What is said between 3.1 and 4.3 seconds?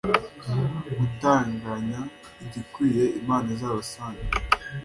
imana izabasange